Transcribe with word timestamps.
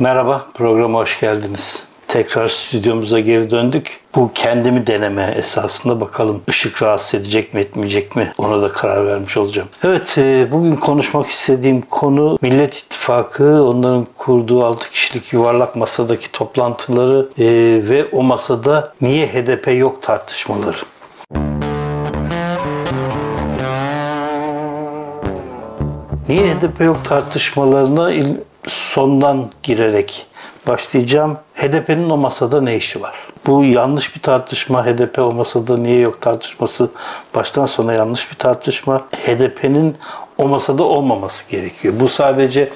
Merhaba, 0.00 0.46
programa 0.54 0.98
hoş 0.98 1.20
geldiniz. 1.20 1.84
Tekrar 2.08 2.48
stüdyomuza 2.48 3.20
geri 3.20 3.50
döndük. 3.50 4.00
Bu 4.14 4.30
kendimi 4.34 4.86
deneme 4.86 5.34
esasında 5.36 6.00
bakalım 6.00 6.42
ışık 6.48 6.82
rahatsız 6.82 7.20
edecek 7.20 7.54
mi 7.54 7.60
etmeyecek 7.60 8.16
mi 8.16 8.32
ona 8.38 8.62
da 8.62 8.72
karar 8.72 9.06
vermiş 9.06 9.36
olacağım. 9.36 9.68
Evet 9.84 10.18
e, 10.18 10.52
bugün 10.52 10.76
konuşmak 10.76 11.26
istediğim 11.26 11.80
konu 11.80 12.38
Millet 12.42 12.74
İttifakı 12.74 13.62
onların 13.64 14.06
kurduğu 14.16 14.64
6 14.64 14.90
kişilik 14.90 15.32
yuvarlak 15.32 15.76
masadaki 15.76 16.32
toplantıları 16.32 17.28
e, 17.38 17.44
ve 17.88 18.08
o 18.12 18.22
masada 18.22 18.92
niye 19.00 19.26
HDP 19.26 19.78
yok 19.78 20.02
tartışmaları. 20.02 20.78
Niye 26.28 26.54
HDP 26.54 26.80
yok 26.80 27.04
tartışmalarına 27.04 28.12
sondan 28.68 29.50
girerek 29.62 30.26
başlayacağım. 30.66 31.38
HDP'nin 31.54 32.10
o 32.10 32.16
masada 32.16 32.60
ne 32.60 32.76
işi 32.76 33.02
var? 33.02 33.14
Bu 33.46 33.64
yanlış 33.64 34.16
bir 34.16 34.20
tartışma. 34.20 34.86
HDP 34.86 35.18
o 35.18 35.32
masada 35.32 35.76
niye 35.76 35.98
yok 35.98 36.20
tartışması 36.20 36.90
baştan 37.34 37.66
sona 37.66 37.92
yanlış 37.92 38.30
bir 38.30 38.36
tartışma. 38.36 38.98
HDP'nin 38.98 39.96
o 40.38 40.48
masada 40.48 40.82
olmaması 40.82 41.50
gerekiyor. 41.50 41.94
Bu 42.00 42.08
sadece 42.08 42.70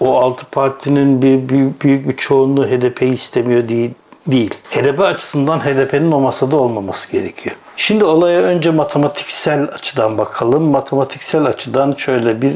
o 0.00 0.20
altı 0.20 0.46
partinin 0.46 1.22
bir 1.22 1.48
büyük, 1.48 1.82
büyük 1.82 2.08
bir 2.08 2.16
çoğunluğu 2.16 2.66
HDP'yi 2.66 3.12
istemiyor 3.12 3.68
değil 3.68 3.90
değil. 4.26 4.54
HDP 4.70 5.00
açısından 5.00 5.60
HDP'nin 5.60 6.12
o 6.12 6.20
masada 6.20 6.56
olmaması 6.56 7.12
gerekiyor. 7.12 7.56
Şimdi 7.76 8.04
olaya 8.04 8.40
önce 8.40 8.70
matematiksel 8.70 9.68
açıdan 9.72 10.18
bakalım. 10.18 10.62
Matematiksel 10.62 11.44
açıdan 11.44 11.94
şöyle 11.98 12.42
bir 12.42 12.54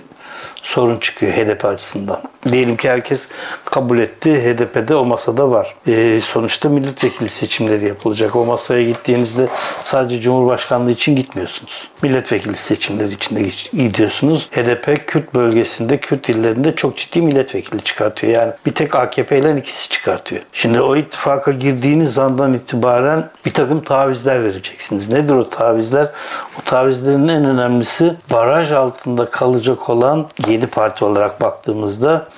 sorun 0.62 0.98
çıkıyor 0.98 1.33
HDP 1.33 1.65
açısından. 1.65 2.21
Diyelim 2.48 2.77
ki 2.77 2.91
herkes 2.91 3.29
kabul 3.65 3.98
etti. 3.98 4.35
HDP'de 4.35 4.97
o 4.97 5.05
masada 5.05 5.51
var. 5.51 5.75
E, 5.87 6.21
sonuçta 6.21 6.69
milletvekili 6.69 7.29
seçimleri 7.29 7.89
yapılacak. 7.89 8.37
O 8.37 8.45
masaya 8.45 8.84
gittiğinizde 8.84 9.48
sadece 9.83 10.20
Cumhurbaşkanlığı 10.20 10.91
için 10.91 11.17
gitmiyorsunuz. 11.17 11.89
Milletvekili 12.03 12.56
seçimleri 12.56 13.12
için 13.12 13.37
de 13.37 13.42
gidiyorsunuz. 13.73 14.48
HDP 14.53 15.06
Kürt 15.06 15.34
bölgesinde, 15.34 15.97
Kürt 15.97 16.28
illerinde 16.28 16.75
çok 16.75 16.97
ciddi 16.97 17.22
milletvekili 17.22 17.83
çıkartıyor. 17.83 18.33
Yani 18.33 18.53
bir 18.67 18.75
tek 18.75 18.95
AKP 18.95 19.39
ile 19.39 19.56
ikisi 19.59 19.89
çıkartıyor. 19.89 20.43
Şimdi 20.53 20.81
o 20.81 20.97
ittifaka 20.97 21.53
girdiğiniz 21.53 22.19
andan 22.19 22.55
itibaren 22.55 23.31
bir 23.47 23.50
takım 23.50 23.81
tavizler 23.81 24.45
vereceksiniz. 24.45 25.12
Nedir 25.12 25.34
o 25.34 25.50
tavizler? 25.50 26.11
O 26.59 26.62
tavizlerin 26.65 27.28
en 27.28 27.45
önemlisi 27.45 28.15
baraj 28.33 28.72
altında 28.72 29.31
kalacak 29.31 29.91
olan 29.91 30.27
7 30.48 30.66
parti 30.66 31.04
olarak 31.04 31.41
baktığımızda 31.41 32.28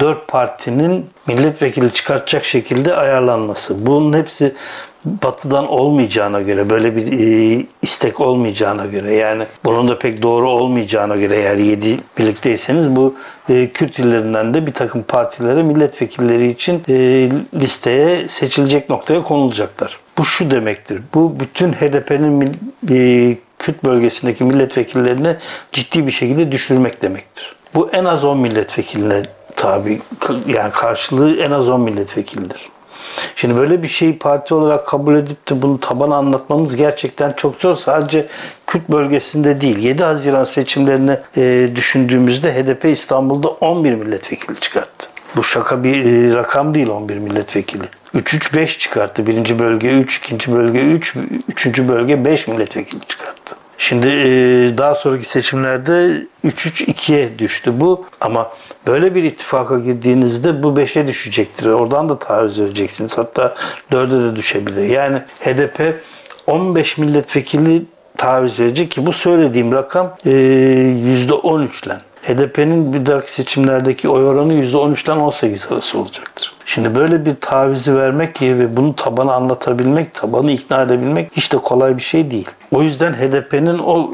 4 0.00 0.28
partinin 0.28 1.06
milletvekili 1.26 1.92
çıkartacak 1.92 2.44
şekilde 2.44 2.96
ayarlanması. 2.96 3.86
Bunun 3.86 4.16
hepsi 4.18 4.54
batıdan 5.04 5.68
olmayacağına 5.68 6.40
göre, 6.40 6.70
böyle 6.70 6.96
bir 6.96 7.12
e, 7.12 7.66
istek 7.82 8.20
olmayacağına 8.20 8.86
göre 8.86 9.12
yani 9.12 9.44
bunun 9.64 9.88
da 9.88 9.98
pek 9.98 10.22
doğru 10.22 10.50
olmayacağına 10.50 11.16
göre 11.16 11.36
eğer 11.36 11.56
7 11.56 11.96
birlikteyseniz 12.18 12.96
bu 12.96 13.14
e, 13.48 13.68
Kürt 13.68 13.98
illerinden 13.98 14.54
de 14.54 14.66
bir 14.66 14.72
takım 14.72 15.02
partilere 15.02 15.62
milletvekilleri 15.62 16.50
için 16.50 16.82
e, 16.88 16.94
listeye 17.54 18.28
seçilecek 18.28 18.90
noktaya 18.90 19.22
konulacaklar. 19.22 19.98
Bu 20.18 20.24
şu 20.24 20.50
demektir. 20.50 21.02
Bu 21.14 21.40
bütün 21.40 21.72
HDP'nin 21.72 22.56
e, 22.90 23.36
Kürt 23.58 23.84
bölgesindeki 23.84 24.44
milletvekillerini 24.44 25.36
ciddi 25.72 26.06
bir 26.06 26.12
şekilde 26.12 26.52
düşürmek 26.52 27.02
demektir. 27.02 27.56
Bu 27.74 27.90
en 27.92 28.04
az 28.04 28.24
10 28.24 28.38
milletvekiline 28.38 29.22
tabi 29.56 30.00
yani 30.46 30.72
karşılığı 30.72 31.36
en 31.36 31.50
az 31.50 31.68
10 31.68 31.80
milletvekilidir. 31.80 32.68
Şimdi 33.36 33.56
böyle 33.56 33.82
bir 33.82 33.88
şeyi 33.88 34.18
parti 34.18 34.54
olarak 34.54 34.86
kabul 34.86 35.14
edip 35.14 35.48
de 35.50 35.62
bunu 35.62 35.80
tabana 35.80 36.16
anlatmamız 36.16 36.76
gerçekten 36.76 37.32
çok 37.32 37.56
zor. 37.56 37.74
Sadece 37.74 38.26
Kürt 38.66 38.88
bölgesinde 38.88 39.60
değil. 39.60 39.78
7 39.78 40.02
Haziran 40.04 40.44
seçimlerini 40.44 41.18
e, 41.36 41.68
düşündüğümüzde 41.76 42.54
HDP 42.54 42.84
İstanbul'da 42.84 43.48
11 43.48 43.94
milletvekili 43.94 44.60
çıkarttı. 44.60 45.07
Bu 45.36 45.42
şaka 45.42 45.84
bir 45.84 46.04
e, 46.04 46.34
rakam 46.34 46.74
değil 46.74 46.88
11 46.88 47.18
milletvekili. 47.18 47.84
3-3-5 48.14 48.78
çıkarttı. 48.78 49.26
Birinci 49.26 49.58
bölge 49.58 49.98
3, 49.98 50.16
ikinci 50.18 50.52
bölge 50.52 50.80
3, 50.80 51.14
üçüncü 51.48 51.88
bölge 51.88 52.24
5 52.24 52.48
milletvekili 52.48 53.00
çıkarttı. 53.00 53.56
Şimdi 53.78 54.06
e, 54.06 54.28
daha 54.78 54.94
sonraki 54.94 55.28
seçimlerde 55.28 56.26
3-3-2'ye 56.44 57.38
düştü 57.38 57.80
bu. 57.80 58.06
Ama 58.20 58.50
böyle 58.86 59.14
bir 59.14 59.22
ittifaka 59.22 59.78
girdiğinizde 59.78 60.62
bu 60.62 60.68
5'e 60.68 61.06
düşecektir. 61.06 61.66
Oradan 61.66 62.08
da 62.08 62.18
taviz 62.18 62.60
vereceksiniz. 62.60 63.18
Hatta 63.18 63.54
4'e 63.92 64.32
de 64.32 64.36
düşebilir. 64.36 64.84
Yani 64.84 65.22
HDP 65.40 66.02
15 66.46 66.98
milletvekili 66.98 67.84
taviz 68.16 68.60
verecek 68.60 68.90
ki 68.90 69.06
bu 69.06 69.12
söylediğim 69.12 69.72
rakam 69.72 70.16
e, 70.26 70.30
%13 70.30 71.86
ile 71.86 71.94
HDP'nin 72.28 72.92
bir 72.92 73.06
dahaki 73.06 73.32
seçimlerdeki 73.32 74.08
oy 74.08 74.24
oranı 74.24 74.54
%13'ten 74.54 75.16
18 75.16 75.72
arası 75.72 75.98
olacaktır. 75.98 76.52
Şimdi 76.66 76.94
böyle 76.94 77.26
bir 77.26 77.34
tavizi 77.40 77.96
vermek 77.96 78.42
ve 78.42 78.76
bunu 78.76 78.96
tabana 78.96 79.32
anlatabilmek, 79.32 80.14
tabanı 80.14 80.50
ikna 80.50 80.82
edebilmek 80.82 81.30
hiç 81.32 81.52
de 81.52 81.58
kolay 81.58 81.96
bir 81.96 82.02
şey 82.02 82.30
değil. 82.30 82.48
O 82.70 82.82
yüzden 82.82 83.12
HDP'nin 83.12 83.78
o 83.78 84.10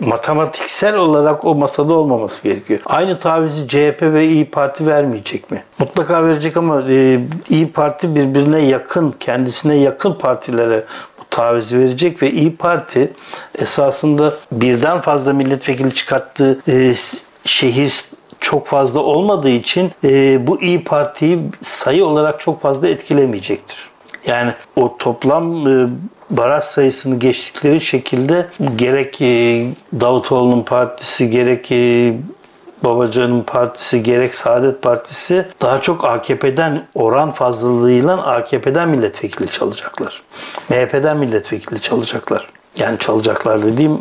matematiksel 0.00 0.96
olarak 0.96 1.44
o 1.44 1.54
masada 1.54 1.94
olmaması 1.94 2.42
gerekiyor. 2.42 2.80
Aynı 2.86 3.18
tavizi 3.18 3.68
CHP 3.68 4.02
ve 4.02 4.26
İyi 4.26 4.50
Parti 4.50 4.86
vermeyecek 4.86 5.50
mi? 5.50 5.64
Mutlaka 5.78 6.24
verecek 6.24 6.56
ama 6.56 6.82
e, 6.90 7.20
İyi 7.48 7.72
Parti 7.72 8.16
birbirine 8.16 8.60
yakın, 8.60 9.14
kendisine 9.20 9.76
yakın 9.76 10.14
partilere 10.14 10.84
taviz 11.30 11.72
verecek 11.72 12.22
ve 12.22 12.30
İyi 12.30 12.56
Parti 12.56 13.12
esasında 13.58 14.34
birden 14.52 15.00
fazla 15.00 15.32
milletvekili 15.32 15.94
çıkarttığı 15.94 16.58
e, 16.68 16.94
şehir 17.50 17.94
çok 18.40 18.66
fazla 18.66 19.00
olmadığı 19.00 19.50
için 19.50 19.92
e, 20.04 20.46
bu 20.46 20.60
İyi 20.62 20.84
Parti'yi 20.84 21.38
sayı 21.60 22.04
olarak 22.06 22.40
çok 22.40 22.62
fazla 22.62 22.88
etkilemeyecektir. 22.88 23.90
Yani 24.26 24.52
o 24.76 24.96
toplam 24.98 25.68
e, 25.68 25.88
baraj 26.30 26.64
sayısını 26.64 27.18
geçtikleri 27.18 27.80
şekilde 27.80 28.48
gerek 28.76 29.22
e, 29.22 29.66
Davutoğlu'nun 30.00 30.62
partisi 30.62 31.30
gerek 31.30 31.72
e, 31.72 32.14
Babacan'ın 32.84 33.42
partisi 33.42 34.02
gerek 34.02 34.34
Saadet 34.34 34.82
Partisi 34.82 35.46
daha 35.62 35.80
çok 35.80 36.04
AKP'den 36.04 36.86
oran 36.94 37.30
fazlalığıyla 37.30 38.26
AKP'den 38.26 38.88
milletvekili 38.88 39.48
çalacaklar. 39.48 40.22
MHP'den 40.70 41.16
milletvekili 41.16 41.80
çalacaklar. 41.80 42.46
Yani 42.78 42.98
çalacaklar 42.98 43.62
dediğim 43.62 43.98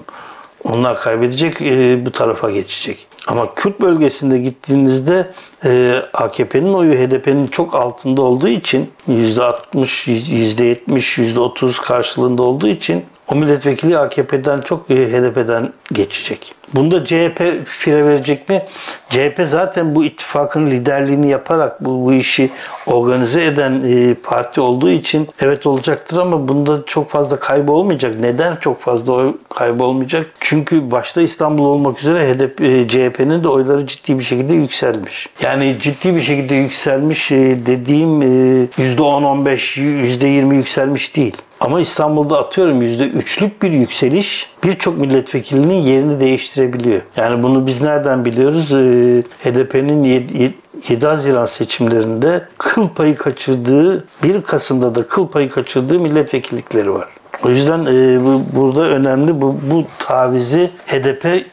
onlar 0.64 1.00
kaybedecek, 1.00 1.62
e, 1.62 2.06
bu 2.06 2.12
tarafa 2.12 2.52
geçecek. 2.52 3.08
Ama 3.28 3.56
Kürt 3.56 3.82
bölgesinde 3.82 4.38
gittiğinizde 4.38 5.32
e, 5.66 6.02
AKP'nin 6.14 6.74
oyu 6.74 6.94
HDP'nin 6.94 7.48
çok 7.48 7.76
altında 7.76 8.22
olduğu 8.22 8.48
için 8.48 8.92
%60, 9.08 10.08
%70, 10.08 11.36
%30 11.36 11.82
karşılığında 11.82 12.44
olduğu 12.44 12.68
için 12.68 13.06
o 13.32 13.36
milletvekili 13.36 13.98
AKP'den 13.98 14.62
çok 14.62 14.92
e, 14.92 14.96
HDP'den 14.96 15.74
geçecek. 15.92 16.56
Bunda 16.74 17.06
CHP 17.06 17.42
fire 17.66 18.06
verecek 18.06 18.50
mi? 18.50 18.66
CHP 19.10 19.42
zaten 19.46 19.96
bu 19.96 20.06
ittifakın 20.06 20.72
liderliğini 20.72 21.30
yaparak 21.30 21.86
bu, 21.86 22.06
bu 22.06 22.14
işi 22.14 22.50
organize 22.86 23.46
eden 23.46 23.82
e, 23.86 24.14
parti 24.14 24.62
olduğu 24.62 24.90
için 24.90 25.28
evet 25.42 25.66
olacaktır 25.66 26.18
ama 26.18 26.48
bunda 26.48 26.86
çok 26.86 27.10
fazla 27.10 27.40
kaybı 27.40 27.72
olmayacak. 27.72 28.16
Neden 28.20 28.56
çok 28.56 28.80
fazla 28.80 29.14
oy 29.14 29.34
kaybı 29.50 29.84
olmayacak? 29.84 30.26
Çünkü 30.40 30.92
başta 30.92 31.22
İstanbul 31.22 31.66
olmak 31.66 32.00
üzere 32.00 32.34
HDP, 32.34 32.62
e, 32.62 32.88
CHP'nin 32.88 33.44
de 33.44 33.48
oyları 33.48 33.88
ciddi 33.88 34.20
bir 34.20 34.24
şekilde 34.24 34.54
yükselmiş. 34.54 35.30
Yani 35.44 35.78
ciddi 35.82 36.16
bir 36.16 36.22
şekilde 36.22 36.56
yükselmiş 36.56 37.32
e, 37.32 37.38
dediğim 37.66 38.22
e, 38.22 38.26
%10-15, 38.26 39.82
%20 39.82 40.56
yükselmiş 40.56 41.16
değil. 41.16 41.38
Ama 41.60 41.82
İstanbul'da 41.82 42.40
atıyorum 42.40 42.82
%3'lük 42.82 43.52
bir 43.62 43.72
yükseliş 43.72 44.50
birçok 44.64 44.98
milletvekilinin 44.98 45.74
yerini 45.74 46.20
değiştirebiliyor. 46.20 47.02
Yani 47.18 47.44
bunu 47.44 47.68
biz 47.68 47.82
nereden 47.82 48.26
biliyoruz? 48.26 48.74
Ee, 48.74 49.24
HDP'nin 49.44 50.04
7 50.90 51.08
Haziran 51.08 51.46
seçimlerinde 51.46 52.48
kıl 52.58 52.90
payı 52.90 53.16
kaçırdığı, 53.16 54.06
1 54.24 54.42
Kasım'da 54.42 54.96
da 54.96 55.08
kıl 55.08 55.28
payı 55.28 55.50
kaçırdığı 55.50 56.00
milletvekillikleri 56.00 56.94
var. 56.94 57.10
O 57.46 57.50
yüzden 57.50 57.80
e, 57.80 58.24
bu, 58.24 58.44
burada 58.56 58.82
önemli 58.82 59.42
bu, 59.42 59.56
bu 59.72 59.86
tavizi 60.00 60.72
HDP 60.88 61.46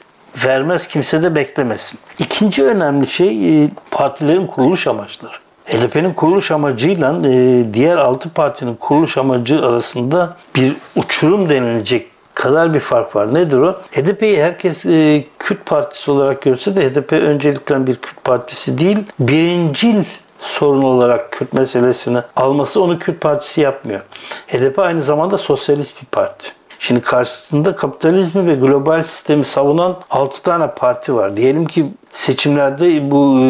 vermez 0.44 0.86
kimse 0.86 1.22
de 1.22 1.34
beklemesin. 1.34 1.98
İkinci 2.18 2.64
önemli 2.64 3.06
şey 3.06 3.64
e, 3.64 3.70
partilerin 3.90 4.46
kuruluş 4.46 4.86
amaçları. 4.86 5.45
HDP'nin 5.66 6.14
kuruluş 6.14 6.50
amacıyla 6.50 7.22
e, 7.24 7.64
diğer 7.74 7.96
altı 7.96 8.30
partinin 8.30 8.74
kuruluş 8.74 9.18
amacı 9.18 9.66
arasında 9.66 10.36
bir 10.56 10.76
uçurum 10.96 11.48
denilecek 11.48 12.06
kadar 12.34 12.74
bir 12.74 12.80
fark 12.80 13.16
var. 13.16 13.34
Nedir 13.34 13.58
o? 13.58 13.72
HDP'yi 13.92 14.42
herkes 14.42 14.86
e, 14.86 15.24
Kürt 15.38 15.66
partisi 15.66 16.10
olarak 16.10 16.42
görse 16.42 16.76
de 16.76 16.90
HDP 16.90 17.12
öncelikle 17.12 17.86
bir 17.86 17.96
Kürt 17.96 18.24
partisi 18.24 18.78
değil, 18.78 18.98
birincil 19.20 20.04
sorun 20.40 20.82
olarak 20.82 21.32
Kürt 21.32 21.52
meselesini 21.52 22.18
alması 22.36 22.82
onu 22.82 22.98
Kürt 22.98 23.20
Partisi 23.20 23.60
yapmıyor. 23.60 24.00
HDP 24.48 24.78
aynı 24.78 25.02
zamanda 25.02 25.38
sosyalist 25.38 26.02
bir 26.02 26.06
parti. 26.06 26.48
Şimdi 26.78 27.00
karşısında 27.00 27.74
kapitalizmi 27.74 28.46
ve 28.46 28.54
global 28.54 29.02
sistemi 29.02 29.44
savunan 29.44 29.96
6 30.10 30.42
tane 30.42 30.70
parti 30.70 31.14
var. 31.14 31.36
Diyelim 31.36 31.64
ki 31.64 31.92
seçimlerde 32.12 33.10
bu 33.10 33.38
e, 33.38 33.42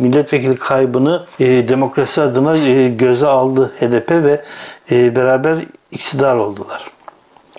milletvekili 0.00 0.56
kaybını 0.56 1.26
e, 1.40 1.68
demokrasi 1.68 2.22
adına 2.22 2.56
e, 2.56 2.88
göze 2.88 3.26
aldı 3.26 3.72
HDP 3.80 4.10
ve 4.10 4.44
beraber 5.14 5.64
iktidar 5.90 6.36
oldular. 6.36 6.90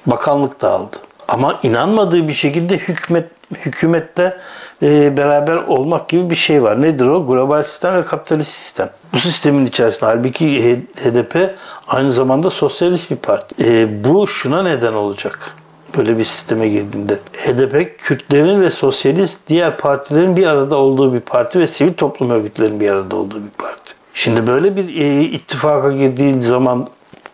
Bakanlık 0.06 0.62
da 0.62 0.72
aldı. 0.72 0.98
Ama 1.28 1.60
inanmadığı 1.64 2.28
bir 2.28 2.34
şekilde 2.34 2.78
hükümet 2.78 3.26
hükümette 3.66 4.38
e, 4.82 5.18
beraber 5.18 5.56
olmak 5.56 6.10
gibi 6.10 6.30
bir 6.30 6.36
şey 6.36 6.64
var. 6.64 6.82
Nedir 6.82 7.08
o? 7.08 7.28
Global 7.28 7.64
sistem 7.64 7.96
ve 7.96 8.04
kapitalist 8.04 8.52
sistem. 8.52 8.90
Bu 9.14 9.20
sistemin 9.20 9.66
içerisinde 9.66 10.06
halbuki 10.06 10.78
HDP 10.96 11.56
aynı 11.88 12.12
zamanda 12.12 12.50
sosyalist 12.50 13.12
bir 13.12 13.16
parti. 13.16 13.56
E, 13.70 14.04
bu 14.04 14.28
şuna 14.28 14.64
neden 14.64 14.94
olacak 14.94 15.56
böyle 15.98 16.18
bir 16.18 16.26
sisteme 16.26 16.68
girdiğinde. 16.68 17.20
HDP 17.34 18.00
Kürtlerin 18.00 18.62
ve 18.62 18.72
sosyalist 18.72 19.40
diğer 19.48 19.78
partilerin 19.78 20.36
bir 20.36 20.48
arada 20.48 20.76
olduğu 20.76 21.14
bir 21.14 21.20
parti 21.20 21.60
ve 21.60 21.68
sivil 21.68 21.94
toplum 21.94 22.30
örgütlerinin 22.30 22.80
bir 22.80 22.90
arada 22.90 23.16
olduğu 23.16 23.44
bir 23.44 23.52
parti. 23.58 23.94
Şimdi 24.14 24.48
böyle 24.48 24.76
bir 24.76 24.96
e, 25.02 25.22
ittifaka 25.22 25.92
girdiği 25.92 26.42
zaman 26.42 26.88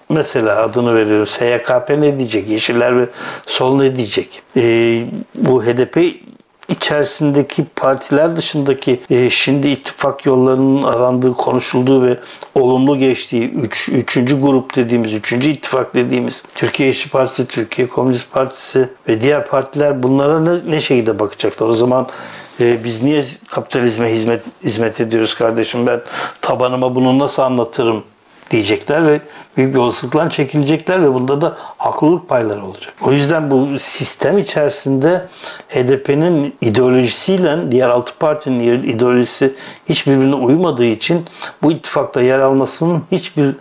mesela 0.09 0.61
adını 0.61 0.95
veriyorum 0.95 1.27
SYKP 1.27 1.89
ne 1.89 2.17
diyecek? 2.17 2.49
Yeşiller 2.49 2.99
ve 2.99 3.09
Sol 3.45 3.77
ne 3.77 3.95
diyecek? 3.95 4.41
E, 4.57 5.03
bu 5.35 5.63
HDP 5.63 5.97
içerisindeki 6.69 7.65
partiler 7.75 8.35
dışındaki 8.35 8.99
e, 9.09 9.29
şimdi 9.29 9.67
ittifak 9.67 10.25
yollarının 10.25 10.83
arandığı, 10.83 11.33
konuşulduğu 11.33 12.03
ve 12.03 12.17
olumlu 12.55 12.97
geçtiği 12.97 13.51
üç, 13.51 13.89
üçüncü 13.89 14.41
grup 14.41 14.75
dediğimiz, 14.75 15.13
üçüncü 15.13 15.49
ittifak 15.49 15.93
dediğimiz 15.93 16.43
Türkiye 16.55 16.89
İşçi 16.89 17.09
Partisi, 17.09 17.47
Türkiye 17.47 17.87
Komünist 17.87 18.31
Partisi 18.31 18.89
ve 19.07 19.21
diğer 19.21 19.45
partiler 19.45 20.03
bunlara 20.03 20.39
ne, 20.39 20.71
ne 20.71 20.81
şekilde 20.81 21.19
bakacaklar? 21.19 21.67
O 21.67 21.73
zaman 21.73 22.07
e, 22.59 22.83
biz 22.83 23.03
niye 23.03 23.25
kapitalizme 23.47 24.13
hizmet 24.13 24.43
hizmet 24.63 25.01
ediyoruz 25.01 25.33
kardeşim? 25.33 25.87
Ben 25.87 26.01
tabanıma 26.41 26.95
bunu 26.95 27.19
nasıl 27.19 27.41
anlatırım? 27.41 28.03
Diyecekler 28.51 29.07
ve 29.07 29.21
büyük 29.57 29.73
bir 29.73 29.79
olasılıkla 29.79 30.29
çekilecekler 30.29 31.03
ve 31.03 31.13
bunda 31.13 31.41
da 31.41 31.57
haklılık 31.77 32.29
payları 32.29 32.65
olacak. 32.65 32.93
O 33.05 33.11
yüzden 33.11 33.51
bu 33.51 33.79
sistem 33.79 34.37
içerisinde 34.37 35.27
HDP'nin 35.69 36.55
ideolojisiyle 36.61 37.71
diğer 37.71 37.89
altı 37.89 38.13
partinin 38.19 38.83
ideolojisi 38.83 39.55
hiçbirbirine 39.89 40.35
uymadığı 40.35 40.85
için 40.85 41.25
bu 41.63 41.71
ittifakta 41.71 42.21
yer 42.21 42.39
almasının 42.39 43.03
hiçbir 43.11 43.55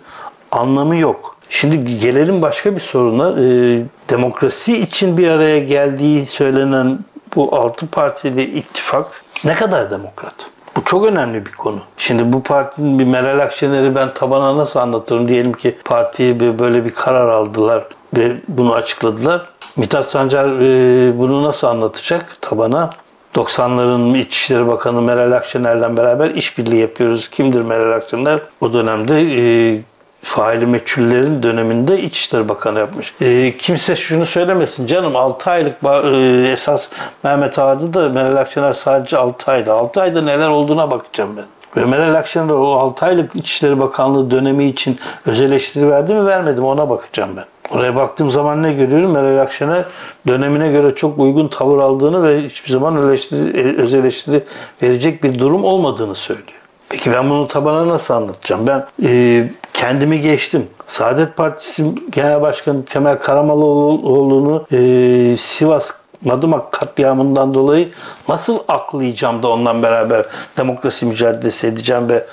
anlamı 0.51 0.95
yok. 0.95 1.35
Şimdi 1.49 1.97
gelelim 1.99 2.41
başka 2.41 2.75
bir 2.75 2.81
soruna. 2.81 3.41
Ee, 3.41 3.83
demokrasi 4.09 4.81
için 4.81 5.17
bir 5.17 5.27
araya 5.27 5.59
geldiği 5.59 6.25
söylenen 6.25 6.99
bu 7.35 7.55
altı 7.55 7.87
partili 7.87 8.43
ittifak 8.43 9.23
ne 9.43 9.53
kadar 9.53 9.91
demokrat? 9.91 10.35
Bu 10.79 10.83
çok 10.83 11.05
önemli 11.05 11.45
bir 11.45 11.51
konu. 11.51 11.79
Şimdi 11.97 12.33
bu 12.33 12.43
partinin 12.43 12.99
bir 12.99 13.05
Meral 13.05 13.39
Akşener'i 13.39 13.95
ben 13.95 14.13
tabana 14.13 14.57
nasıl 14.57 14.79
anlatırım? 14.79 15.27
Diyelim 15.27 15.53
ki 15.53 15.77
partiye 15.85 16.59
böyle 16.59 16.85
bir 16.85 16.89
karar 16.89 17.29
aldılar 17.29 17.83
ve 18.17 18.37
bunu 18.47 18.73
açıkladılar. 18.73 19.49
Mithat 19.77 20.05
Sancar 20.05 20.45
e, 20.45 21.19
bunu 21.19 21.43
nasıl 21.43 21.67
anlatacak 21.67 22.41
tabana? 22.41 22.89
90'ların 23.35 24.17
İçişleri 24.17 24.67
Bakanı 24.67 25.01
Meral 25.01 25.31
Akşener'le 25.31 25.97
beraber 25.97 26.29
işbirliği 26.29 26.81
yapıyoruz. 26.81 27.27
Kimdir 27.27 27.61
Meral 27.61 27.91
Akşener? 27.91 28.39
O 28.61 28.73
dönemde 28.73 29.21
e, 29.21 29.81
faili 30.21 30.65
meçhullerin 30.65 31.43
döneminde 31.43 32.01
İçişleri 32.01 32.49
Bakanı 32.49 32.79
yapmış. 32.79 33.13
E, 33.21 33.57
kimse 33.57 33.95
şunu 33.95 34.25
söylemesin 34.25 34.87
canım 34.87 35.15
6 35.15 35.49
aylık 35.49 35.75
e, 35.83 36.51
esas 36.51 36.89
Mehmet 37.23 37.59
Ağar'dı 37.59 37.93
da 37.93 38.09
Meral 38.09 38.35
Akşener 38.35 38.73
sadece 38.73 39.17
6 39.17 39.51
ayda. 39.51 39.73
6 39.73 40.01
ayda 40.01 40.21
neler 40.21 40.49
olduğuna 40.49 40.91
bakacağım 40.91 41.37
ben. 41.37 41.45
Ve 41.77 41.85
Meral 41.85 42.15
Akşener 42.15 42.49
o 42.49 42.73
6 42.73 43.05
aylık 43.05 43.35
İçişleri 43.35 43.79
Bakanlığı 43.79 44.31
dönemi 44.31 44.65
için 44.65 44.99
öz 45.25 45.41
eleştiri 45.41 45.89
verdi 45.89 46.13
mi 46.13 46.25
vermedi 46.25 46.61
mi 46.61 46.67
ona 46.67 46.89
bakacağım 46.89 47.29
ben. 47.37 47.45
Oraya 47.77 47.95
baktığım 47.95 48.31
zaman 48.31 48.63
ne 48.63 48.73
görüyorum? 48.73 49.11
Meral 49.11 49.41
Akşener 49.41 49.85
dönemine 50.27 50.71
göre 50.71 50.95
çok 50.95 51.19
uygun 51.19 51.47
tavır 51.47 51.77
aldığını 51.77 52.23
ve 52.23 52.41
hiçbir 52.43 52.71
zaman 52.71 53.07
eleştiri, 53.07 53.59
e, 53.59 53.81
öz 53.81 53.93
eleştiri 53.93 54.43
verecek 54.83 55.23
bir 55.23 55.39
durum 55.39 55.63
olmadığını 55.63 56.15
söylüyor. 56.15 56.59
Peki 56.89 57.11
ben 57.11 57.29
bunu 57.29 57.47
tabana 57.47 57.87
nasıl 57.87 58.13
anlatacağım? 58.13 58.67
Ben 58.67 58.87
e, 59.03 59.49
kendimi 59.79 60.21
geçtim. 60.21 60.67
Saadet 60.87 61.37
Partisi 61.37 61.85
Genel 62.11 62.41
Başkanı 62.41 62.85
Kemal 62.85 63.15
Karamaloğlu'nu 63.15 64.65
e, 64.71 65.37
Sivas 65.37 65.91
Madımak 66.25 66.71
katliamından 66.71 67.53
dolayı 67.53 67.91
nasıl 68.29 68.59
aklayacağım 68.67 69.43
da 69.43 69.47
ondan 69.47 69.83
beraber 69.83 70.25
demokrasi 70.57 71.05
mücadelesi 71.05 71.67
edeceğim 71.67 72.09
ve 72.09 72.25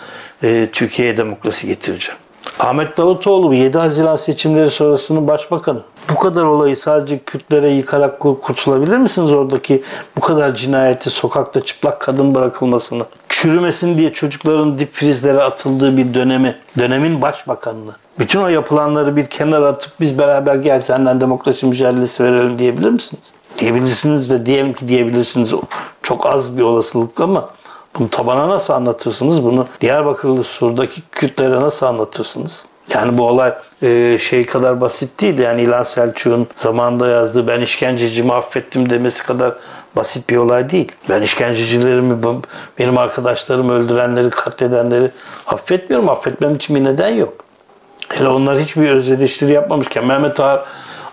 e, 0.42 0.68
Türkiye'ye 0.72 1.16
demokrasi 1.16 1.66
getireceğim. 1.66 2.20
Ahmet 2.60 2.96
Davutoğlu 2.96 3.54
7 3.54 3.78
Haziran 3.78 4.16
seçimleri 4.16 4.70
sonrasının 4.70 5.28
başbakanı. 5.28 5.82
Bu 6.16 6.20
kadar 6.20 6.44
olayı 6.44 6.76
sadece 6.76 7.18
Kürtlere 7.18 7.70
yıkarak 7.70 8.20
kurtulabilir 8.20 8.96
misiniz 8.96 9.32
oradaki 9.32 9.82
bu 10.16 10.20
kadar 10.20 10.54
cinayeti, 10.54 11.10
sokakta 11.10 11.60
çıplak 11.60 12.00
kadın 12.00 12.34
bırakılmasını? 12.34 13.04
Çürümesin 13.28 13.98
diye 13.98 14.12
çocukların 14.12 14.78
dip 14.78 14.92
frizlere 14.92 15.42
atıldığı 15.42 15.96
bir 15.96 16.14
dönemi, 16.14 16.56
dönemin 16.78 17.22
başbakanlığı. 17.22 17.96
Bütün 18.18 18.40
o 18.40 18.48
yapılanları 18.48 19.16
bir 19.16 19.26
kenara 19.26 19.68
atıp 19.68 19.92
biz 20.00 20.18
beraber 20.18 20.56
gel 20.56 20.80
senden 20.80 21.20
demokrasi 21.20 21.66
mücadelesi 21.66 22.24
verelim 22.24 22.58
diyebilir 22.58 22.90
misiniz? 22.90 23.32
Diyebilirsiniz 23.58 24.30
de 24.30 24.46
diyelim 24.46 24.72
ki 24.72 24.88
diyebilirsiniz. 24.88 25.54
Çok 26.02 26.26
az 26.26 26.56
bir 26.56 26.62
olasılık 26.62 27.20
ama 27.20 27.48
bunu 27.98 28.10
tabana 28.10 28.48
nasıl 28.48 28.74
anlatırsınız? 28.74 29.44
Bunu 29.44 29.66
Diyarbakırlı 29.80 30.44
Sur'daki 30.44 31.02
Kürtlere 31.12 31.60
nasıl 31.60 31.86
anlatırsınız? 31.86 32.64
Yani 32.94 33.18
bu 33.18 33.28
olay 33.28 33.54
e, 33.82 34.18
şey 34.20 34.46
kadar 34.46 34.80
basit 34.80 35.20
değil. 35.20 35.38
Yani 35.38 35.62
İlhan 35.62 35.82
Selçuk'un 35.82 36.46
zamanında 36.56 37.08
yazdığı 37.08 37.46
ben 37.46 37.60
işkencecimi 37.60 38.32
affettim 38.32 38.90
demesi 38.90 39.26
kadar 39.26 39.56
basit 39.96 40.30
bir 40.30 40.36
olay 40.36 40.70
değil. 40.70 40.92
Ben 41.08 41.22
işkencecilerimi, 41.22 42.16
benim 42.78 42.98
arkadaşlarımı 42.98 43.72
öldürenleri, 43.72 44.30
katledenleri 44.30 45.10
affetmiyorum. 45.46 46.08
Affetmem 46.08 46.54
için 46.54 46.76
bir 46.76 46.84
neden 46.84 47.14
yok. 47.14 47.34
Hele 48.08 48.28
onlar 48.28 48.58
hiçbir 48.58 48.88
öz 48.88 49.10
eleştiri 49.10 49.52
yapmamışken 49.52 50.06
Mehmet 50.06 50.40
Ağar 50.40 50.64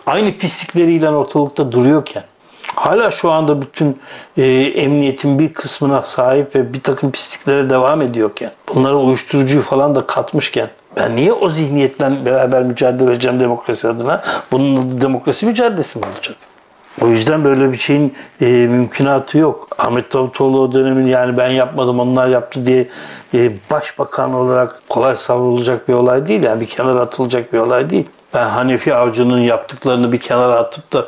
aynı 0.05 0.38
pislikleriyle 0.38 1.09
ortalıkta 1.09 1.71
duruyorken 1.71 2.24
hala 2.75 3.12
şu 3.12 3.31
anda 3.31 3.62
bütün 3.62 4.00
e, 4.38 4.43
emniyetin 4.75 5.39
bir 5.39 5.53
kısmına 5.53 6.01
sahip 6.01 6.55
ve 6.55 6.74
bir 6.74 6.81
takım 6.81 7.12
pisliklere 7.12 7.69
devam 7.69 8.01
ediyorken, 8.01 8.51
bunlara 8.74 8.95
uyuşturucuyu 8.95 9.62
falan 9.62 9.95
da 9.95 10.07
katmışken, 10.07 10.69
ben 10.97 11.15
niye 11.15 11.33
o 11.33 11.50
zihniyetle 11.50 12.25
beraber 12.25 12.63
mücadele 12.63 13.12
edeceğim 13.12 13.39
demokrasi 13.39 13.88
adına? 13.88 14.21
Bunun 14.51 14.77
adı 14.77 15.01
demokrasi 15.01 15.45
mücadelesi 15.45 16.00
mi 16.00 16.05
olacak? 16.05 16.35
O 17.01 17.07
yüzden 17.07 17.45
böyle 17.45 17.71
bir 17.71 17.77
şeyin 17.77 18.13
e, 18.41 18.45
mümkünatı 18.45 19.38
yok. 19.38 19.67
Ahmet 19.77 20.13
Davutoğlu 20.13 20.62
o 20.62 20.71
dönemin 20.73 21.05
yani 21.05 21.38
ben 21.38 21.50
yapmadım 21.50 22.00
onlar 22.00 22.27
yaptı 22.27 22.65
diye 22.65 22.88
e, 23.33 23.51
başbakan 23.71 24.33
olarak 24.33 24.81
kolay 24.89 25.17
savrulacak 25.17 25.89
bir 25.89 25.93
olay 25.93 26.25
değil. 26.25 26.43
Yani 26.43 26.62
bir 26.62 26.67
kenara 26.67 27.01
atılacak 27.01 27.53
bir 27.53 27.59
olay 27.59 27.89
değil. 27.89 28.09
Ben 28.33 28.45
Hanefi 28.45 28.95
Avcı'nın 28.95 29.39
yaptıklarını 29.39 30.12
bir 30.12 30.19
kenara 30.19 30.55
atıp 30.55 30.93
da 30.93 31.05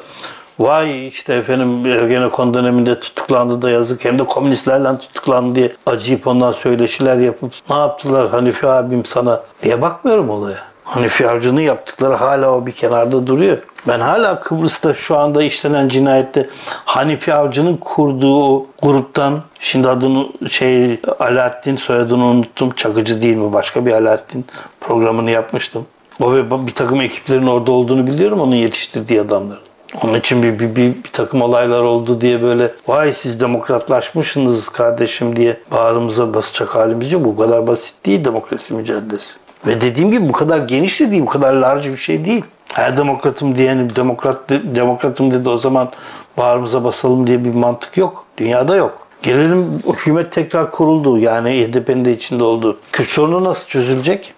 Vay 0.59 1.07
işte 1.07 1.33
efendim 1.33 1.85
Ergenekon 1.85 2.53
döneminde 2.53 2.99
tutuklandı 2.99 3.61
da 3.61 3.69
yazık 3.69 4.05
hem 4.05 4.19
de 4.19 4.23
komünistlerle 4.23 4.97
tutuklandı 4.97 5.55
diye 5.55 5.71
acıyıp 5.85 6.27
ondan 6.27 6.51
söyleşiler 6.51 7.17
yapıp 7.17 7.53
ne 7.69 7.75
yaptılar 7.75 8.29
Hanifi 8.29 8.67
abim 8.67 9.05
sana 9.05 9.43
diye 9.63 9.81
bakmıyorum 9.81 10.29
olaya. 10.29 10.57
Hanifi 10.83 11.29
Avcı'nın 11.29 11.61
yaptıkları 11.61 12.13
hala 12.13 12.51
o 12.51 12.65
bir 12.65 12.71
kenarda 12.71 13.27
duruyor. 13.27 13.57
Ben 13.87 13.99
hala 13.99 14.39
Kıbrıs'ta 14.39 14.93
şu 14.93 15.17
anda 15.17 15.43
işlenen 15.43 15.87
cinayette 15.87 16.49
Hanifi 16.85 17.33
Avcı'nın 17.33 17.77
kurduğu 17.77 18.65
gruptan 18.81 19.43
şimdi 19.59 19.87
adını 19.87 20.49
şey 20.49 20.99
Alaaddin 21.19 21.75
soyadını 21.75 22.23
unuttum. 22.23 22.71
Çakıcı 22.71 23.21
değil 23.21 23.37
bu 23.37 23.53
başka 23.53 23.85
bir 23.85 23.91
Alaaddin 23.91 24.45
programını 24.81 25.31
yapmıştım. 25.31 25.85
O 26.21 26.33
ve 26.33 26.67
bir 26.67 26.73
takım 26.73 27.01
ekiplerin 27.01 27.47
orada 27.47 27.71
olduğunu 27.71 28.07
biliyorum 28.07 28.41
onun 28.41 28.55
yetiştirdiği 28.55 29.21
adamların. 29.21 29.74
Onun 30.03 30.13
için 30.13 30.43
bir, 30.43 30.59
bir, 30.59 30.75
bir, 30.75 31.03
bir 31.03 31.11
takım 31.13 31.41
olaylar 31.41 31.81
oldu 31.81 32.21
diye 32.21 32.41
böyle 32.41 32.71
vay 32.87 33.13
siz 33.13 33.41
demokratlaşmışsınız 33.41 34.69
kardeşim 34.69 35.35
diye 35.35 35.57
bağrımıza 35.71 36.33
basacak 36.33 36.75
halimiz 36.75 37.11
yok. 37.11 37.25
Bu 37.25 37.37
kadar 37.37 37.67
basit 37.67 38.05
değil 38.05 38.25
demokrasi 38.25 38.73
mücadelesi. 38.73 39.35
Ve 39.67 39.81
dediğim 39.81 40.11
gibi 40.11 40.29
bu 40.29 40.31
kadar 40.31 40.59
geniş 40.59 40.99
de 40.99 41.11
değil, 41.11 41.21
bu 41.21 41.25
kadar 41.25 41.53
large 41.53 41.91
bir 41.91 41.97
şey 41.97 42.25
değil. 42.25 42.43
Her 42.73 42.97
demokratım 42.97 43.57
diyen 43.57 43.89
demokrat 43.95 44.49
demokratım 44.49 45.31
dedi 45.31 45.49
o 45.49 45.57
zaman 45.57 45.89
bağrımıza 46.37 46.83
basalım 46.83 47.27
diye 47.27 47.45
bir 47.45 47.53
mantık 47.53 47.97
yok. 47.97 48.25
Dünyada 48.37 48.75
yok. 48.75 49.07
Gelelim 49.23 49.81
hükümet 49.87 50.31
tekrar 50.31 50.71
kuruldu. 50.71 51.17
Yani 51.17 51.49
HDP'nin 51.49 52.05
de 52.05 52.13
içinde 52.13 52.43
olduğu. 52.43 52.77
Kürt 52.91 53.09
sorunu 53.09 53.43
nasıl 53.43 53.67
çözülecek? 53.67 54.33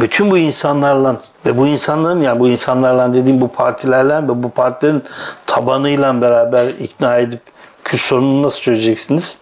Bütün 0.00 0.30
bu 0.30 0.38
insanlarla 0.38 1.16
ve 1.46 1.58
bu 1.58 1.66
insanların 1.66 2.22
yani 2.22 2.40
bu 2.40 2.48
insanlarla 2.48 3.14
dediğim 3.14 3.40
bu 3.40 3.48
partilerle 3.48 4.14
ve 4.14 4.42
bu 4.42 4.50
partilerin 4.50 5.02
tabanıyla 5.46 6.22
beraber 6.22 6.68
ikna 6.68 7.16
edip 7.16 7.40
Kürt 7.84 8.00
sorununu 8.00 8.42
nasıl 8.42 8.60
çözeceksiniz? 8.60 9.36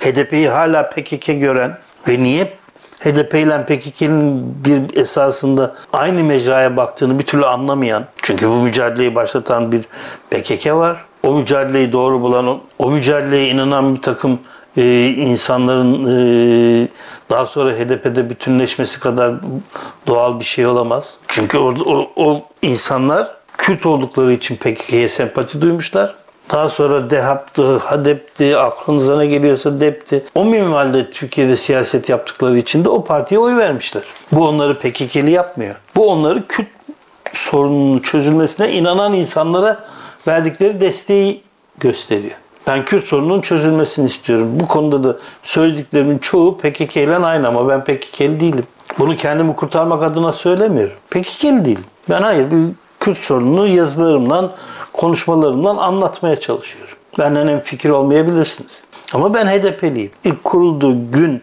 HDP'yi 0.00 0.48
hala 0.48 0.88
PKK 0.88 1.26
gören 1.26 1.78
ve 2.08 2.18
niye 2.22 2.52
HDP 3.00 3.34
ile 3.34 3.66
PKK'nın 3.66 4.54
bir 4.64 4.96
esasında 4.96 5.74
aynı 5.92 6.24
mecraya 6.24 6.76
baktığını 6.76 7.18
bir 7.18 7.24
türlü 7.24 7.46
anlamayan, 7.46 8.04
çünkü 8.22 8.48
bu 8.48 8.54
mücadeleyi 8.54 9.14
başlatan 9.14 9.72
bir 9.72 9.82
PKK 10.30 10.66
var. 10.66 11.04
O 11.22 11.34
mücadeleyi 11.34 11.92
doğru 11.92 12.20
bulan, 12.20 12.60
o 12.78 12.90
mücadeleye 12.90 13.48
inanan 13.48 13.94
bir 13.96 14.02
takım 14.02 14.38
e, 14.76 15.08
insanların 15.08 16.06
e, 16.06 16.88
daha 17.30 17.46
sonra 17.46 17.72
HDP'de 17.72 18.30
bütünleşmesi 18.30 19.00
kadar 19.00 19.34
doğal 20.06 20.40
bir 20.40 20.44
şey 20.44 20.66
olamaz. 20.66 21.14
Çünkü 21.28 21.58
orada 21.58 21.84
o, 21.84 22.10
o 22.16 22.42
insanlar 22.62 23.36
Kürt 23.58 23.86
oldukları 23.86 24.32
için 24.32 24.56
PKK'ye 24.56 25.08
sempati 25.08 25.60
duymuşlar. 25.60 26.14
Daha 26.52 26.68
sonra 26.68 27.10
DEHAP'tı, 27.10 27.76
HADEP'ti, 27.76 28.56
aklınıza 28.56 29.18
ne 29.18 29.26
geliyorsa 29.26 29.80
DEP'ti. 29.80 30.24
O 30.34 30.44
minvalde 30.44 31.10
Türkiye'de 31.10 31.56
siyaset 31.56 32.08
yaptıkları 32.08 32.58
için 32.58 32.84
de 32.84 32.88
o 32.88 33.04
partiye 33.04 33.40
oy 33.40 33.56
vermişler. 33.56 34.02
Bu 34.32 34.48
onları 34.48 34.78
PKK'li 34.78 35.30
yapmıyor. 35.30 35.76
Bu 35.96 36.10
onları 36.10 36.46
Kürt 36.46 36.68
sorununun 37.32 37.98
çözülmesine 37.98 38.72
inanan 38.72 39.12
insanlara 39.12 39.84
verdikleri 40.26 40.80
desteği 40.80 41.42
gösteriyor. 41.78 42.36
Ben 42.66 42.84
Kürt 42.84 43.04
sorununun 43.04 43.40
çözülmesini 43.40 44.06
istiyorum. 44.06 44.60
Bu 44.60 44.66
konuda 44.66 45.04
da 45.04 45.18
söylediklerimin 45.42 46.18
çoğu 46.18 46.56
PKK 46.56 46.96
ile 46.96 47.16
aynı 47.16 47.48
ama 47.48 47.68
ben 47.68 47.84
PKK'li 47.84 48.40
değilim. 48.40 48.64
Bunu 48.98 49.16
kendimi 49.16 49.56
kurtarmak 49.56 50.02
adına 50.02 50.32
söylemiyorum. 50.32 50.96
PKK'li 51.10 51.64
değilim. 51.64 51.84
Ben 52.10 52.22
hayır 52.22 52.50
bir 52.50 52.66
Kürt 53.00 53.18
sorununu 53.18 53.66
yazılarımdan, 53.66 54.52
konuşmalarımdan 54.92 55.76
anlatmaya 55.76 56.40
çalışıyorum. 56.40 56.94
Benden 57.18 57.46
en 57.46 57.60
fikir 57.60 57.90
olmayabilirsiniz. 57.90 58.80
Ama 59.14 59.34
ben 59.34 59.46
HDP'liyim. 59.46 60.10
İlk 60.24 60.44
kurulduğu 60.44 61.10
gün 61.12 61.42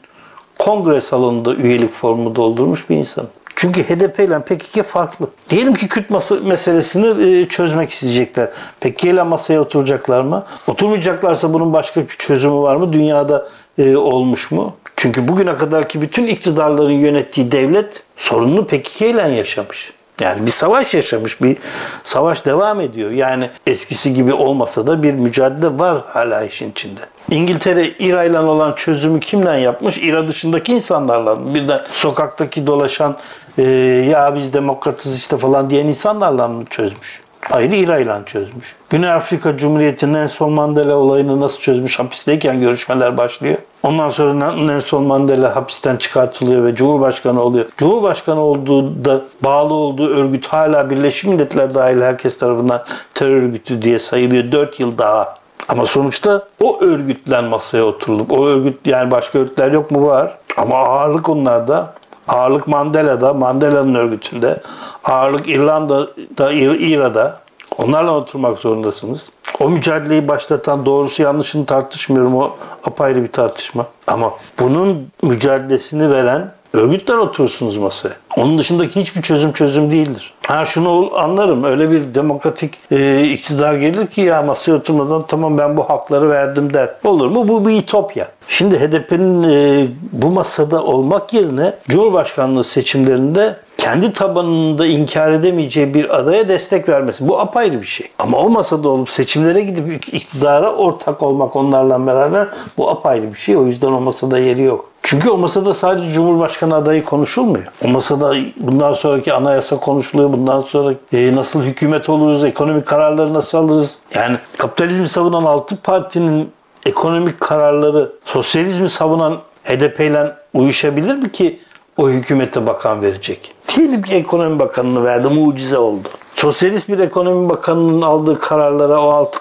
kongre 0.59 1.01
salonunda 1.01 1.55
üyelik 1.55 1.93
formu 1.93 2.35
doldurmuş 2.35 2.89
bir 2.89 2.95
insanım. 2.95 3.29
Çünkü 3.63 3.83
HDP 3.83 4.19
ile 4.19 4.39
PKK 4.39 4.83
farklı. 4.85 5.27
Diyelim 5.49 5.73
ki 5.73 5.87
Kürt 5.87 6.09
meselesini 6.43 7.25
e, 7.25 7.47
çözmek 7.47 7.89
isteyecekler. 7.89 8.49
PKK 8.81 9.05
ile 9.05 9.23
masaya 9.23 9.61
oturacaklar 9.61 10.21
mı? 10.21 10.45
Oturmayacaklarsa 10.67 11.53
bunun 11.53 11.73
başka 11.73 12.01
bir 12.01 12.07
çözümü 12.07 12.55
var 12.55 12.75
mı? 12.75 12.93
Dünyada 12.93 13.47
e, 13.77 13.95
olmuş 13.95 14.51
mu? 14.51 14.75
Çünkü 14.95 15.27
bugüne 15.27 15.55
kadarki 15.55 16.01
bütün 16.01 16.27
iktidarların 16.27 16.91
yönettiği 16.91 17.51
devlet 17.51 18.03
sorununu 18.17 18.67
PKK 18.67 19.01
ile 19.01 19.21
yaşamış. 19.21 19.93
Yani 20.21 20.45
bir 20.45 20.51
savaş 20.51 20.93
yaşamış, 20.93 21.41
bir 21.41 21.57
savaş 22.03 22.45
devam 22.45 22.81
ediyor. 22.81 23.11
Yani 23.11 23.49
eskisi 23.67 24.13
gibi 24.13 24.33
olmasa 24.33 24.87
da 24.87 25.03
bir 25.03 25.13
mücadele 25.13 25.79
var 25.79 25.97
hala 26.05 26.43
işin 26.43 26.71
içinde. 26.71 27.01
İngiltere 27.31 27.87
İRA 27.87 28.23
ile 28.23 28.39
olan 28.39 28.75
çözümü 28.75 29.19
kimden 29.19 29.57
yapmış? 29.57 29.97
İRA 29.97 30.27
dışındaki 30.27 30.73
insanlarla. 30.73 31.53
Birden 31.53 31.81
sokaktaki 31.91 32.67
dolaşan 32.67 33.17
e, 33.57 33.63
ya 34.09 34.35
biz 34.35 34.53
demokratız 34.53 35.17
işte 35.17 35.37
falan 35.37 35.69
diyen 35.69 35.85
insanlarla 35.85 36.47
mı 36.47 36.65
çözmüş? 36.65 37.22
Hayır 37.49 37.71
İRA 37.71 37.99
ile 37.99 38.13
çözmüş. 38.25 38.75
Güney 38.89 39.11
Afrika 39.11 39.57
Cumhuriyeti 39.57 40.13
Nelson 40.13 40.51
Mandela 40.51 40.95
olayını 40.95 41.41
nasıl 41.41 41.59
çözmüş? 41.59 41.99
Hapisteyken 41.99 42.61
görüşmeler 42.61 43.17
başlıyor. 43.17 43.57
Ondan 43.83 44.09
sonra 44.09 44.51
Nelson 44.51 45.03
Mandela 45.03 45.55
hapisten 45.55 45.97
çıkartılıyor 45.97 46.65
ve 46.65 46.75
Cumhurbaşkanı 46.75 47.41
oluyor. 47.41 47.65
Cumhurbaşkanı 47.77 48.41
olduğu 48.41 49.05
da 49.05 49.21
bağlı 49.41 49.73
olduğu 49.73 50.09
örgüt 50.09 50.47
hala 50.47 50.89
Birleşmiş 50.89 51.23
Milletler 51.33 51.73
dahil 51.73 52.01
herkes 52.01 52.39
tarafından 52.39 52.83
terör 53.13 53.41
örgütü 53.41 53.81
diye 53.81 53.99
sayılıyor. 53.99 54.51
4 54.51 54.79
yıl 54.79 54.97
daha. 54.97 55.35
Ama 55.69 55.85
sonuçta 55.85 56.47
o 56.61 56.81
örgütlen 56.81 57.45
masaya 57.45 57.83
oturulup 57.83 58.31
o 58.31 58.47
örgüt 58.47 58.87
yani 58.87 59.11
başka 59.11 59.39
örgütler 59.39 59.71
yok 59.71 59.91
mu 59.91 60.07
var 60.07 60.37
ama 60.57 60.75
ağırlık 60.75 61.29
onlarda 61.29 61.93
ağırlık 62.27 62.67
Mandela'da 62.67 63.33
Mandela'nın 63.33 63.95
örgütünde 63.95 64.61
ağırlık 65.03 65.49
İrlanda'da 65.49 66.51
İRA'da 66.51 67.39
onlarla 67.77 68.11
oturmak 68.11 68.57
zorundasınız. 68.57 69.29
O 69.59 69.69
mücadeleyi 69.69 70.27
başlatan 70.27 70.85
doğrusu 70.85 71.21
yanlışını 71.21 71.65
tartışmıyorum. 71.65 72.35
O 72.35 72.55
apayrı 72.83 73.23
bir 73.23 73.31
tartışma. 73.31 73.85
Ama 74.07 74.33
bunun 74.59 75.07
mücadelesini 75.23 76.11
veren 76.11 76.51
örgütler 76.73 77.15
oturursunuz 77.15 77.77
masaya. 77.77 78.13
Onun 78.37 78.57
dışındaki 78.57 79.01
hiçbir 79.01 79.21
çözüm 79.21 79.53
çözüm 79.53 79.91
değildir. 79.91 80.33
Ha 80.47 80.65
şunu 80.65 81.11
anlarım. 81.15 81.63
Öyle 81.63 81.91
bir 81.91 82.15
demokratik 82.15 82.73
e, 82.91 83.23
iktidar 83.23 83.73
gelir 83.73 84.07
ki 84.07 84.21
ya 84.21 84.41
masaya 84.41 84.73
oturmadan 84.73 85.27
tamam 85.27 85.57
ben 85.57 85.77
bu 85.77 85.89
hakları 85.89 86.29
verdim 86.29 86.73
der. 86.73 86.89
Olur 87.03 87.27
mu? 87.27 87.47
Bu 87.47 87.67
bir 87.67 87.81
ütopya. 87.81 88.27
Şimdi 88.47 88.79
HDP'nin 88.79 89.43
e, 89.43 89.87
bu 90.11 90.31
masada 90.31 90.83
olmak 90.83 91.33
yerine 91.33 91.73
Cumhurbaşkanlığı 91.89 92.63
seçimlerinde 92.63 93.55
kendi 93.83 94.13
tabanında 94.13 94.85
inkar 94.85 95.31
edemeyeceği 95.31 95.93
bir 95.93 96.17
adaya 96.17 96.47
destek 96.47 96.89
vermesi. 96.89 97.27
Bu 97.27 97.39
apayrı 97.39 97.81
bir 97.81 97.87
şey. 97.87 98.07
Ama 98.19 98.37
o 98.37 98.49
masada 98.49 98.89
olup 98.89 99.09
seçimlere 99.09 99.61
gidip 99.61 100.13
iktidara 100.13 100.73
ortak 100.73 101.23
olmak 101.23 101.55
onlarla 101.55 102.07
beraber 102.07 102.47
bu 102.77 102.89
apayrı 102.89 103.33
bir 103.33 103.37
şey. 103.37 103.57
O 103.57 103.65
yüzden 103.65 103.87
o 103.87 103.99
masada 103.99 104.39
yeri 104.39 104.61
yok. 104.61 104.89
Çünkü 105.01 105.29
o 105.29 105.37
masada 105.37 105.73
sadece 105.73 106.11
Cumhurbaşkanı 106.11 106.75
adayı 106.75 107.03
konuşulmuyor. 107.03 107.65
O 107.85 107.87
masada 107.87 108.35
bundan 108.57 108.93
sonraki 108.93 109.33
anayasa 109.33 109.77
konuşuluyor. 109.77 110.33
Bundan 110.33 110.61
sonra 110.61 110.93
e, 111.13 111.35
nasıl 111.35 111.63
hükümet 111.63 112.09
oluruz, 112.09 112.43
ekonomik 112.43 112.87
kararları 112.87 113.33
nasıl 113.33 113.57
alırız? 113.57 113.99
Yani 114.15 114.37
kapitalizmi 114.57 115.09
savunan 115.09 115.43
altı 115.43 115.75
partinin 115.75 116.51
ekonomik 116.85 117.39
kararları 117.39 118.11
sosyalizmi 118.25 118.89
savunan 118.89 119.37
HDP 119.63 119.99
ile 119.99 120.35
uyuşabilir 120.53 121.15
mi 121.15 121.31
ki 121.31 121.59
o 121.97 122.09
hükümete 122.09 122.67
bakan 122.67 123.01
verecek? 123.01 123.52
Diyelim 123.67 124.01
ki 124.01 124.15
ekonomi 124.15 124.59
bakanını 124.59 125.05
verdi, 125.05 125.27
mucize 125.27 125.77
oldu. 125.77 126.07
Sosyalist 126.35 126.89
bir 126.89 126.99
ekonomi 126.99 127.49
bakanının 127.49 128.01
aldığı 128.01 128.39
kararlara 128.39 129.01
o 129.01 129.09
altı 129.09 129.39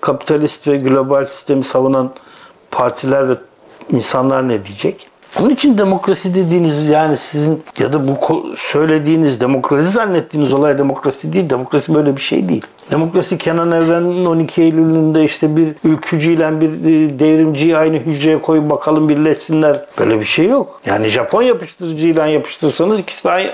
kapitalist 0.00 0.68
ve 0.68 0.76
global 0.76 1.24
sistemi 1.24 1.64
savunan 1.64 2.10
partiler 2.70 3.28
ve 3.28 3.34
insanlar 3.90 4.48
ne 4.48 4.64
diyecek? 4.64 5.08
Onun 5.40 5.50
için 5.50 5.78
demokrasi 5.78 6.34
dediğiniz 6.34 6.88
yani 6.88 7.16
sizin 7.16 7.62
ya 7.78 7.92
da 7.92 8.08
bu 8.08 8.16
söylediğiniz 8.56 9.40
demokrasi 9.40 9.90
zannettiğiniz 9.90 10.52
olay 10.52 10.78
demokrasi 10.78 11.32
değil. 11.32 11.50
Demokrasi 11.50 11.94
böyle 11.94 12.16
bir 12.16 12.20
şey 12.20 12.48
değil. 12.48 12.66
Demokrasi 12.90 13.38
Kenan 13.38 13.72
Evren'in 13.72 14.26
12 14.26 14.62
Eylül'ünde 14.62 15.24
işte 15.24 15.56
bir 15.56 15.68
ülkücüyle 15.84 16.60
bir 16.60 16.68
e, 16.68 17.18
devrimciyi 17.18 17.76
aynı 17.76 17.96
hücreye 17.96 18.42
koyup 18.42 18.70
bakalım 18.70 19.08
birleşsinler. 19.08 19.84
Böyle 19.98 20.20
bir 20.20 20.24
şey 20.24 20.46
yok. 20.46 20.80
Yani 20.86 21.08
Japon 21.08 21.42
yapıştırıcıyla 21.42 22.26
yapıştırsanız 22.26 23.00
ikisi 23.00 23.24
de 23.24 23.30
aynı, 23.30 23.50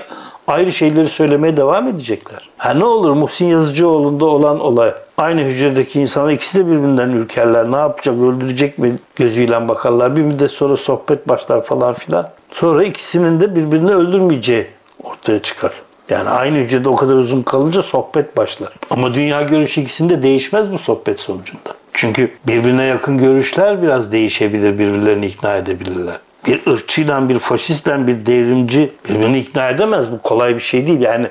ayrı 0.47 0.73
şeyleri 0.73 1.07
söylemeye 1.07 1.57
devam 1.57 1.87
edecekler. 1.87 2.49
Ha 2.57 2.73
ne 2.73 2.85
olur 2.85 3.11
Muhsin 3.11 3.45
Yazıcıoğlu'nda 3.45 4.25
olan 4.25 4.59
olay. 4.59 4.93
Aynı 5.17 5.41
hücredeki 5.41 6.01
insanlar 6.01 6.31
ikisi 6.31 6.59
de 6.59 6.67
birbirinden 6.67 7.09
ürkerler. 7.09 7.71
Ne 7.71 7.75
yapacak 7.75 8.15
öldürecek 8.15 8.79
mi 8.79 8.95
gözüyle 9.15 9.67
bakarlar. 9.67 10.15
Bir 10.15 10.21
müddet 10.21 10.51
sonra 10.51 10.77
sohbet 10.77 11.29
başlar 11.29 11.63
falan 11.63 11.93
filan. 11.93 12.29
Sonra 12.51 12.83
ikisinin 12.83 13.39
de 13.39 13.55
birbirini 13.55 13.91
öldürmeyeceği 13.91 14.67
ortaya 15.03 15.41
çıkar. 15.41 15.71
Yani 16.09 16.29
aynı 16.29 16.57
hücrede 16.57 16.89
o 16.89 16.95
kadar 16.95 17.13
uzun 17.13 17.43
kalınca 17.43 17.83
sohbet 17.83 18.37
başlar. 18.37 18.73
Ama 18.89 19.13
dünya 19.13 19.41
görüşü 19.41 19.81
ikisinde 19.81 20.23
değişmez 20.23 20.71
bu 20.71 20.77
sohbet 20.77 21.19
sonucunda. 21.19 21.73
Çünkü 21.93 22.31
birbirine 22.47 22.83
yakın 22.83 23.17
görüşler 23.17 23.81
biraz 23.81 24.11
değişebilir, 24.11 24.79
birbirlerini 24.79 25.25
ikna 25.25 25.55
edebilirler 25.55 26.19
bir 26.47 26.71
ırkçıyla, 26.71 27.29
bir 27.29 27.39
faşistle, 27.39 28.07
bir 28.07 28.25
devrimci 28.25 28.93
birbirini 29.09 29.37
ikna 29.37 29.69
edemez. 29.69 30.11
Bu 30.11 30.21
kolay 30.21 30.55
bir 30.55 30.61
şey 30.61 30.87
değil. 30.87 31.01
Yani 31.01 31.27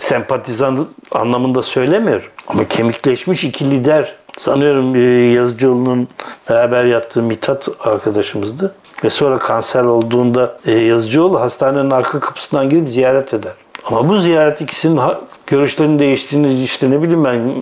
sempatizan 0.00 0.86
anlamında 1.12 1.62
söylemiyorum. 1.62 2.26
Ama 2.48 2.68
kemikleşmiş 2.68 3.44
iki 3.44 3.70
lider 3.70 4.16
sanıyorum 4.38 4.96
e, 4.96 5.00
Yazıcıoğlu'nun 5.32 6.08
beraber 6.50 6.84
yattığı 6.84 7.22
Mithat 7.22 7.68
arkadaşımızdı. 7.80 8.74
Ve 9.04 9.10
sonra 9.10 9.38
kanser 9.38 9.84
olduğunda 9.84 10.58
e, 10.66 10.72
Yazıcıoğlu 10.72 11.40
hastanenin 11.40 11.90
arka 11.90 12.20
kapısından 12.20 12.70
girip 12.70 12.88
ziyaret 12.88 13.34
eder. 13.34 13.52
Ama 13.84 14.08
bu 14.08 14.18
ziyaret 14.18 14.60
ikisinin 14.60 15.00
görüşlerinin 15.46 15.98
değiştiğini 15.98 16.62
işte 16.64 16.90
ne 16.90 17.02
bileyim 17.02 17.24
ben 17.24 17.52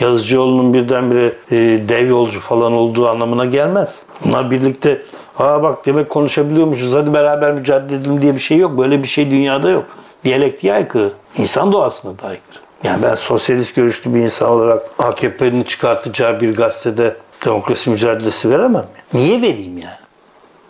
Yazıcıoğlu'nun 0.00 0.74
birdenbire 0.74 1.32
e, 1.50 1.56
dev 1.88 2.08
yolcu 2.08 2.40
falan 2.40 2.72
olduğu 2.72 3.08
anlamına 3.08 3.44
gelmez. 3.44 4.02
Bunlar 4.24 4.50
birlikte 4.50 5.02
aa 5.38 5.62
bak 5.62 5.86
demek 5.86 6.10
konuşabiliyormuşuz 6.10 6.94
hadi 6.94 7.14
beraber 7.14 7.52
mücadele 7.52 7.96
edelim 7.96 8.22
diye 8.22 8.34
bir 8.34 8.40
şey 8.40 8.58
yok. 8.58 8.78
Böyle 8.78 9.02
bir 9.02 9.08
şey 9.08 9.30
dünyada 9.30 9.70
yok. 9.70 9.84
Diyalektiğe 10.24 10.74
aykırı. 10.74 11.12
İnsan 11.38 11.72
doğasına 11.72 12.18
da 12.18 12.26
aykırı. 12.26 12.58
Yani 12.84 13.02
ben 13.02 13.14
sosyalist 13.14 13.74
görüşlü 13.74 14.14
bir 14.14 14.20
insan 14.20 14.50
olarak 14.50 14.86
AKP'nin 14.98 15.62
çıkartacağı 15.62 16.40
bir 16.40 16.56
gazetede 16.56 17.16
demokrasi 17.46 17.90
mücadelesi 17.90 18.50
veremem 18.50 18.72
mi? 18.72 18.86
Niye 19.14 19.42
vereyim 19.42 19.78
yani? 19.78 20.02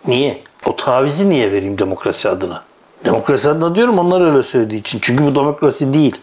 Niye? 0.06 0.42
O 0.66 0.76
tavizi 0.76 1.30
niye 1.30 1.52
vereyim 1.52 1.78
demokrasi 1.78 2.28
adına? 2.28 2.62
Demokrasi 3.04 3.48
adına 3.48 3.74
diyorum 3.74 3.98
onlar 3.98 4.20
öyle 4.20 4.42
söylediği 4.42 4.80
için. 4.80 4.98
Çünkü 5.02 5.26
bu 5.26 5.34
demokrasi 5.34 5.94
değil. 5.94 6.16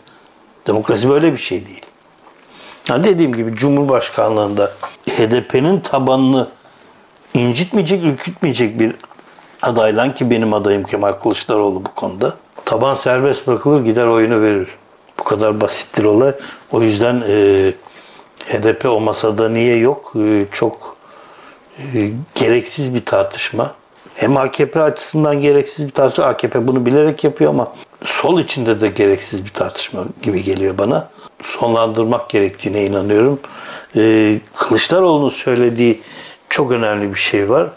Demokrasi 0.67 1.09
böyle 1.09 1.31
bir 1.31 1.37
şey 1.37 1.67
değil. 1.67 1.81
Ha 2.89 3.03
dediğim 3.03 3.33
gibi 3.33 3.55
Cumhurbaşkanlığında 3.55 4.71
HDP'nin 5.09 5.79
tabanını 5.79 6.47
incitmeyecek, 7.33 8.05
ürkütmeyecek 8.05 8.79
bir 8.79 8.95
adayla 9.61 10.13
ki 10.13 10.29
benim 10.29 10.53
adayım 10.53 10.83
Kemal 10.83 11.11
Kılıçdaroğlu 11.11 11.85
bu 11.85 11.93
konuda. 11.93 12.33
Taban 12.65 12.95
serbest 12.95 13.47
bırakılır 13.47 13.85
gider 13.85 14.05
oyunu 14.05 14.41
verir. 14.41 14.67
Bu 15.19 15.23
kadar 15.23 15.61
basittir 15.61 16.03
olay. 16.03 16.33
O 16.71 16.81
yüzden 16.81 17.23
e, 17.29 17.73
HDP 18.45 18.85
o 18.85 18.99
masada 18.99 19.49
niye 19.49 19.77
yok? 19.77 20.13
E, 20.15 20.45
çok 20.51 20.95
e, 21.77 22.11
gereksiz 22.35 22.95
bir 22.95 23.05
tartışma. 23.05 23.75
Hem 24.15 24.37
AKP 24.37 24.81
açısından 24.81 25.41
gereksiz 25.41 25.87
bir 25.87 25.91
tartışma. 25.91 26.25
AKP 26.25 26.67
bunu 26.67 26.85
bilerek 26.85 27.23
yapıyor 27.23 27.51
ama 27.51 27.71
sol 28.03 28.39
içinde 28.39 28.81
de 28.81 28.87
gereksiz 28.87 29.45
bir 29.45 29.49
tartışma 29.49 30.03
gibi 30.21 30.43
geliyor 30.43 30.77
bana. 30.77 31.09
Sonlandırmak 31.43 32.29
gerektiğine 32.29 32.85
inanıyorum. 32.85 33.39
E, 33.95 34.39
Kılıçdaroğlu'nun 34.55 35.29
söylediği 35.29 36.01
çok 36.49 36.71
önemli 36.71 37.13
bir 37.13 37.19
şey 37.19 37.49
var. 37.49 37.69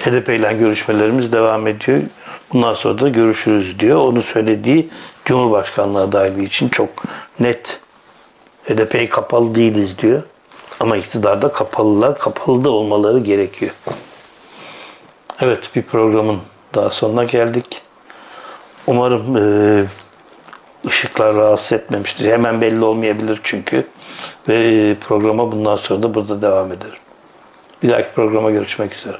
HDP 0.00 0.28
ile 0.28 0.52
görüşmelerimiz 0.52 1.32
devam 1.32 1.66
ediyor. 1.66 2.02
Bundan 2.52 2.74
sonra 2.74 3.00
da 3.00 3.08
görüşürüz 3.08 3.78
diyor. 3.78 3.98
Onun 3.98 4.20
söylediği 4.20 4.88
Cumhurbaşkanlığı 5.24 6.00
adaylığı 6.00 6.42
için 6.42 6.68
çok 6.68 6.88
net. 7.40 7.80
HDP'ye 8.64 9.08
kapalı 9.08 9.54
değiliz 9.54 9.98
diyor. 9.98 10.22
Ama 10.80 10.96
iktidarda 10.96 11.52
kapalılar, 11.52 12.18
kapalı 12.18 12.64
da 12.64 12.70
olmaları 12.70 13.18
gerekiyor. 13.18 13.72
Evet 15.40 15.70
bir 15.76 15.82
programın 15.82 16.38
daha 16.74 16.90
sonuna 16.90 17.24
geldik. 17.24 17.82
Umarım 18.86 19.36
e, 19.36 19.84
ışıklar 20.86 21.34
rahatsız 21.34 21.72
etmemiştir. 21.72 22.32
Hemen 22.32 22.60
belli 22.60 22.84
olmayabilir 22.84 23.40
çünkü. 23.42 23.86
Ve 24.48 24.54
e, 24.54 24.94
programa 24.94 25.52
bundan 25.52 25.76
sonra 25.76 26.02
da 26.02 26.14
burada 26.14 26.42
devam 26.42 26.72
ederim. 26.72 26.98
Bir 27.82 27.88
dahaki 27.88 28.12
programa 28.14 28.50
görüşmek 28.50 28.94
üzere. 28.94 29.16